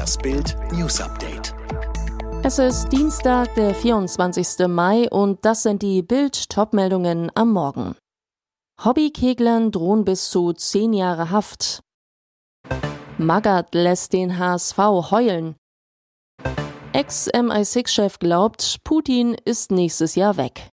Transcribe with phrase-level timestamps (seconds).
[0.00, 1.54] Das Bild News Update.
[2.42, 4.66] Es ist Dienstag, der 24.
[4.66, 7.94] Mai und das sind die Bild-Top-Meldungen am Morgen.
[8.82, 11.82] Hobbykeglern drohen bis zu zehn Jahre Haft.
[13.18, 15.56] Magath lässt den HSV heulen.
[16.94, 20.69] Ex-MI6-Chef glaubt, Putin ist nächstes Jahr weg.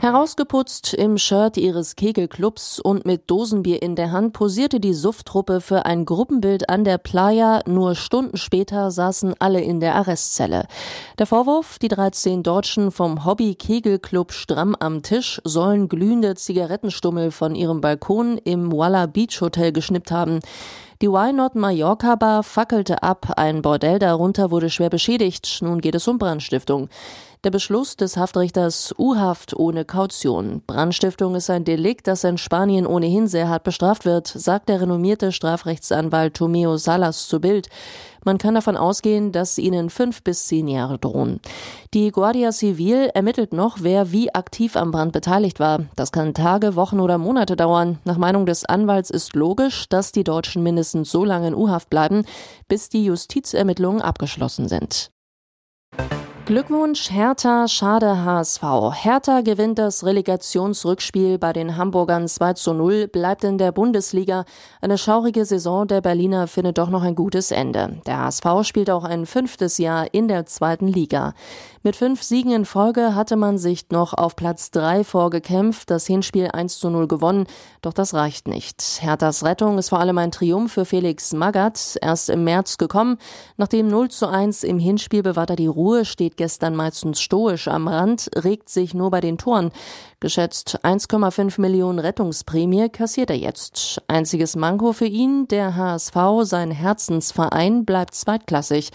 [0.00, 5.84] Herausgeputzt im Shirt ihres Kegelclubs und mit Dosenbier in der Hand posierte die Sufftruppe für
[5.84, 7.60] ein Gruppenbild an der Playa.
[7.66, 10.64] Nur Stunden später saßen alle in der Arrestzelle.
[11.18, 17.82] Der Vorwurf, die 13 Deutschen vom Hobby-Kegelclub stramm am Tisch sollen glühende Zigarettenstummel von ihrem
[17.82, 20.40] Balkon im Walla Beach Hotel geschnippt haben.
[21.02, 25.60] Die Why Not Mallorca Bar fackelte ab, ein Bordell darunter wurde schwer beschädigt.
[25.62, 26.90] Nun geht es um Brandstiftung.
[27.42, 30.60] Der Beschluss des Haftrichters U-Haft ohne Kaution.
[30.66, 35.32] Brandstiftung ist ein Delikt, das in Spanien ohnehin sehr hart bestraft wird, sagt der renommierte
[35.32, 37.70] Strafrechtsanwalt Tomeo Salas zu Bild.
[38.24, 41.40] Man kann davon ausgehen, dass ihnen fünf bis zehn Jahre drohen.
[41.94, 45.80] Die Guardia Civil ermittelt noch, wer wie aktiv am Brand beteiligt war.
[45.96, 47.98] Das kann Tage, Wochen oder Monate dauern.
[48.04, 52.24] Nach Meinung des Anwalts ist logisch, dass die Deutschen mindestens so lange in U-Haft bleiben,
[52.68, 55.10] bis die Justizermittlungen abgeschlossen sind.
[56.50, 58.62] Glückwunsch Hertha, schade HSV.
[58.92, 64.44] Hertha gewinnt das Relegationsrückspiel bei den Hamburgern 2 zu 0, bleibt in der Bundesliga.
[64.80, 68.00] Eine schaurige Saison der Berliner findet doch noch ein gutes Ende.
[68.04, 71.34] Der HSV spielt auch ein fünftes Jahr in der zweiten Liga.
[71.84, 76.48] Mit fünf Siegen in Folge hatte man sich noch auf Platz drei vorgekämpft, das Hinspiel
[76.48, 77.46] 1 zu 0 gewonnen,
[77.80, 78.98] doch das reicht nicht.
[79.00, 83.18] Herthas Rettung ist vor allem ein Triumph für Felix Magath, erst im März gekommen.
[83.56, 87.68] Nach dem 0 zu 1 im Hinspiel bewahrt er die Ruhe, steht gestern meistens stoisch
[87.68, 89.72] am Rand, regt sich nur bei den Toren.
[90.20, 94.00] Geschätzt 1,5 Millionen Rettungsprämie kassiert er jetzt.
[94.08, 98.88] Einziges Manko für ihn, der HSV, sein Herzensverein, bleibt zweitklassig.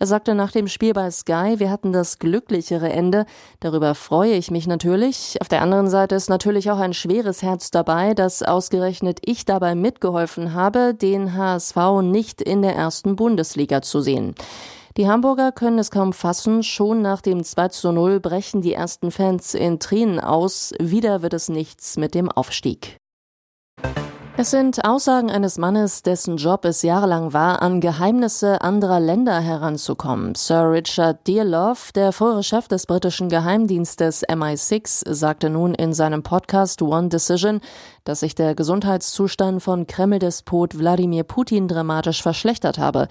[0.00, 3.26] Er sagte nach dem Spiel bei Sky, wir hatten das glücklichere Ende.
[3.60, 5.38] Darüber freue ich mich natürlich.
[5.40, 9.76] Auf der anderen Seite ist natürlich auch ein schweres Herz dabei, dass ausgerechnet ich dabei
[9.76, 14.34] mitgeholfen habe, den HSV nicht in der ersten Bundesliga zu sehen.
[14.98, 16.64] Die Hamburger können es kaum fassen.
[16.64, 20.74] Schon nach dem 2 zu 0 brechen die ersten Fans in Tränen aus.
[20.80, 22.96] Wieder wird es nichts mit dem Aufstieg.
[24.40, 30.36] Es sind Aussagen eines Mannes, dessen Job es jahrelang war, an Geheimnisse anderer Länder heranzukommen.
[30.36, 36.82] Sir Richard Dearlove, der frühere Chef des britischen Geheimdienstes MI6, sagte nun in seinem Podcast
[36.82, 37.60] One Decision,
[38.04, 43.08] dass sich der Gesundheitszustand von Kreml-Despot Wladimir Putin dramatisch verschlechtert habe.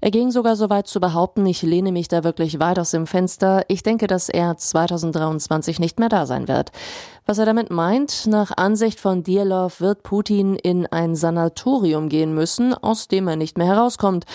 [0.00, 3.08] Er ging sogar so weit zu behaupten, ich lehne mich da wirklich weit aus dem
[3.08, 3.64] Fenster.
[3.66, 6.70] Ich denke, dass er 2023 nicht mehr da sein wird.
[7.26, 12.74] Was er damit meint, nach Ansicht von Dialov wird Putin in ein Sanatorium gehen müssen,
[12.74, 14.26] aus dem er nicht mehr herauskommt.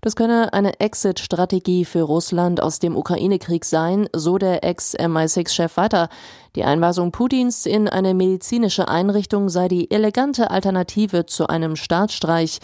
[0.00, 6.08] Das könne eine Exit-Strategie für Russland aus dem Ukraine-Krieg sein, so der Ex-MI6-Chef weiter.
[6.56, 12.58] Die Einweisung Putins in eine medizinische Einrichtung sei die elegante Alternative zu einem Staatsstreich.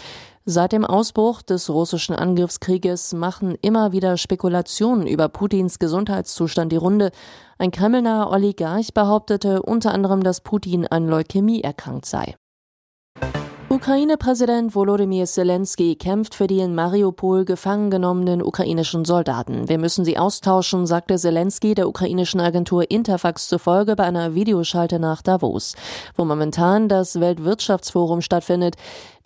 [0.51, 7.11] Seit dem Ausbruch des russischen Angriffskrieges machen immer wieder Spekulationen über Putins Gesundheitszustand die Runde.
[7.59, 12.35] Ein Kremlner Oligarch behauptete unter anderem, dass Putin an Leukämie erkrankt sei.
[13.71, 19.69] Ukraine-Präsident Volodymyr Zelensky kämpft für die in Mariupol gefangen genommenen ukrainischen Soldaten.
[19.69, 25.21] Wir müssen sie austauschen, sagte Zelensky der ukrainischen Agentur Interfax zufolge bei einer Videoschalte nach
[25.21, 25.77] Davos,
[26.17, 28.77] wo momentan das Weltwirtschaftsforum stattfindet.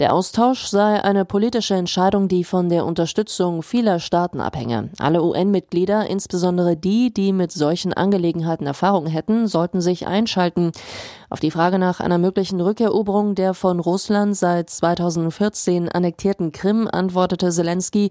[0.03, 4.91] Der Austausch sei eine politische Entscheidung, die von der Unterstützung vieler Staaten abhänge.
[4.99, 10.73] Alle UN-Mitglieder, insbesondere die, die mit solchen Angelegenheiten Erfahrung hätten, sollten sich einschalten.
[11.31, 17.51] Auf die Frage nach einer möglichen Rückeroberung der von Russland seit 2014 annektierten Krim antwortete
[17.51, 18.11] Zelensky,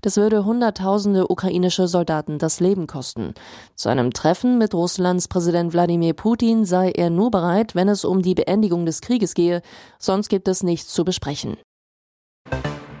[0.00, 3.34] das würde Hunderttausende ukrainische Soldaten das Leben kosten.
[3.74, 8.22] Zu einem Treffen mit Russlands Präsident Wladimir Putin sei er nur bereit, wenn es um
[8.22, 9.60] die Beendigung des Krieges gehe,
[9.98, 11.56] sonst gibt es nichts zu besprechen sprechen.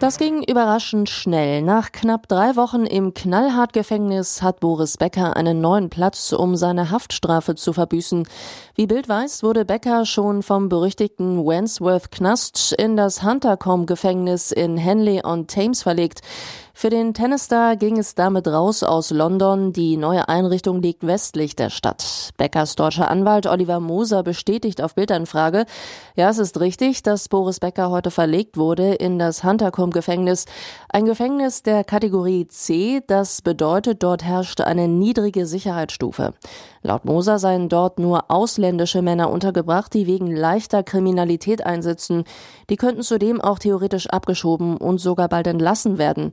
[0.02, 1.62] Das ging überraschend schnell.
[1.62, 7.54] Nach knapp drei Wochen im Knallhart-Gefängnis hat Boris Becker einen neuen Platz, um seine Haftstrafe
[7.54, 8.26] zu verbüßen.
[8.74, 15.20] Wie Bild weiß, wurde Becker schon vom berüchtigten Wandsworth Knast in das Huntercombe-Gefängnis in Henley
[15.24, 16.22] on Thames verlegt.
[16.74, 19.72] Für den Tennisstar ging es damit raus aus London.
[19.72, 22.32] Die neue Einrichtung liegt westlich der Stadt.
[22.38, 25.66] Beckers deutscher Anwalt Oliver Moser bestätigt auf Bildanfrage,
[26.16, 30.46] ja, es ist richtig, dass Boris Becker heute verlegt wurde in das Huntercombe Gefängnis.
[30.88, 36.34] Ein Gefängnis der Kategorie C, das bedeutet, dort herrschte eine niedrige Sicherheitsstufe.
[36.82, 42.24] Laut Moser seien dort nur ausländische Männer untergebracht, die wegen leichter Kriminalität einsitzen.
[42.70, 46.32] Die könnten zudem auch theoretisch abgeschoben und sogar bald entlassen werden.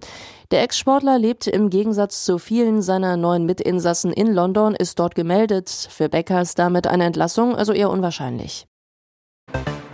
[0.52, 5.70] Der Ex-Sportler lebt im Gegensatz zu vielen seiner neuen Mitinsassen in London, ist dort gemeldet.
[5.70, 8.69] Für Becker ist damit eine Entlassung also eher unwahrscheinlich.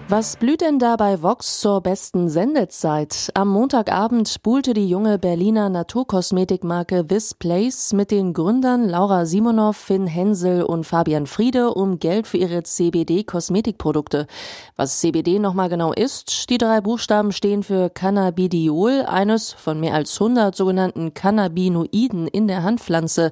[0.08, 3.32] Was blüht denn da bei Vox zur besten Sendezeit?
[3.34, 10.06] Am Montagabend buhlte die junge Berliner Naturkosmetikmarke This Place mit den Gründern Laura Simonow, Finn
[10.06, 14.28] Hensel und Fabian Friede um Geld für ihre CBD-Kosmetikprodukte.
[14.76, 20.22] Was CBD nochmal genau ist, die drei Buchstaben stehen für Cannabidiol, eines von mehr als
[20.22, 23.32] 100 sogenannten Cannabinoiden in der Handpflanze.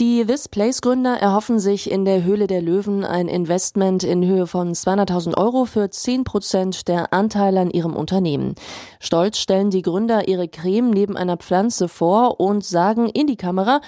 [0.00, 5.36] Die Visplace-Gründer erhoffen sich in der Höhle der Löwen ein Investment in Höhe von 200.000
[5.36, 8.54] Euro für 10 Prozent der Anteile an ihrem Unternehmen.
[8.98, 13.82] Stolz stellen die Gründer ihre Creme neben einer Pflanze vor und sagen in die Kamera,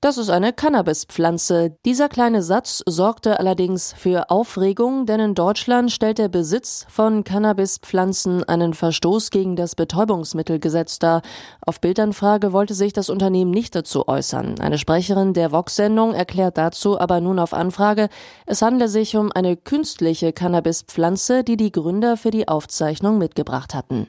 [0.00, 1.76] das ist eine Cannabispflanze.
[1.84, 8.44] Dieser kleine Satz sorgte allerdings für Aufregung, denn in Deutschland stellt der Besitz von Cannabispflanzen
[8.44, 11.22] einen Verstoß gegen das Betäubungsmittelgesetz dar.
[11.64, 14.60] Auf Bildanfrage wollte sich das Unternehmen nicht dazu äußern.
[14.60, 18.08] Eine Sprecherin der Vox-Sendung erklärt dazu aber nun auf Anfrage,
[18.44, 24.08] es handle sich um eine künstliche Cannabispflanze, die die Gründer für die Aufzeichnung mitgebracht hatten.